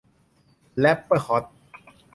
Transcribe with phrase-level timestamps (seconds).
[0.79, 1.45] แรปเปอร์ฮอต